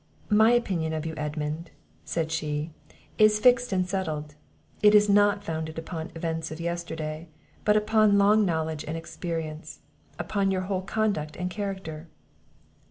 "My 0.31 0.49
opinion 0.53 0.93
of 0.93 1.05
you, 1.05 1.13
Edmund," 1.15 1.69
said 2.05 2.31
she, 2.31 2.71
"is 3.19 3.37
fixed 3.39 3.71
and 3.71 3.87
settled. 3.87 4.33
It 4.81 4.95
is 4.95 5.07
not 5.07 5.43
founded 5.43 5.77
upon 5.77 6.09
events 6.15 6.49
of 6.49 6.59
yesterday, 6.59 7.29
but 7.63 7.77
upon 7.77 8.17
long 8.17 8.43
knowledge 8.43 8.83
and 8.83 8.97
experience; 8.97 9.81
upon 10.17 10.49
your 10.49 10.61
whole 10.61 10.81
conduct 10.81 11.35
and 11.35 11.51
character." 11.51 12.07